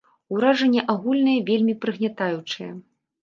[0.35, 2.71] Уражанне агульнае вельмі прыгнятаючае.